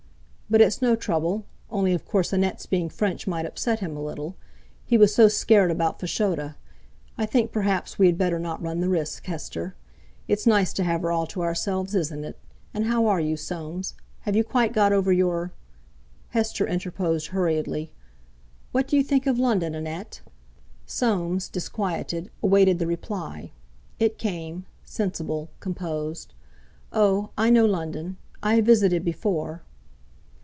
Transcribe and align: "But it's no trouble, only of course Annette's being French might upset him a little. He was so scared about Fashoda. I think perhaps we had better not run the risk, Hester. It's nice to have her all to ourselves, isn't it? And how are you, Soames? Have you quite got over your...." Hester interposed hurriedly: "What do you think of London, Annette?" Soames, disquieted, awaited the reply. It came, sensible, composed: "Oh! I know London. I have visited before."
"But 0.53 0.59
it's 0.59 0.81
no 0.81 0.97
trouble, 0.97 1.45
only 1.69 1.93
of 1.93 2.03
course 2.03 2.33
Annette's 2.33 2.65
being 2.65 2.89
French 2.89 3.25
might 3.25 3.45
upset 3.45 3.79
him 3.79 3.95
a 3.95 4.03
little. 4.03 4.35
He 4.85 4.97
was 4.97 5.15
so 5.15 5.29
scared 5.29 5.71
about 5.71 6.01
Fashoda. 6.01 6.57
I 7.17 7.25
think 7.25 7.53
perhaps 7.53 7.97
we 7.97 8.07
had 8.07 8.17
better 8.17 8.37
not 8.37 8.61
run 8.61 8.81
the 8.81 8.89
risk, 8.89 9.23
Hester. 9.27 9.75
It's 10.27 10.45
nice 10.45 10.73
to 10.73 10.83
have 10.83 11.03
her 11.03 11.11
all 11.13 11.25
to 11.27 11.41
ourselves, 11.41 11.95
isn't 11.95 12.25
it? 12.25 12.37
And 12.73 12.83
how 12.83 13.05
are 13.05 13.21
you, 13.21 13.37
Soames? 13.37 13.93
Have 14.23 14.35
you 14.35 14.43
quite 14.43 14.73
got 14.73 14.91
over 14.91 15.13
your...." 15.13 15.53
Hester 16.31 16.67
interposed 16.67 17.27
hurriedly: 17.27 17.93
"What 18.73 18.89
do 18.89 18.97
you 18.97 19.03
think 19.05 19.25
of 19.25 19.39
London, 19.39 19.73
Annette?" 19.73 20.19
Soames, 20.85 21.47
disquieted, 21.47 22.29
awaited 22.43 22.77
the 22.77 22.87
reply. 22.87 23.53
It 23.99 24.17
came, 24.17 24.65
sensible, 24.83 25.49
composed: 25.61 26.33
"Oh! 26.91 27.29
I 27.37 27.49
know 27.51 27.63
London. 27.65 28.17
I 28.43 28.55
have 28.55 28.65
visited 28.65 29.05
before." 29.05 29.63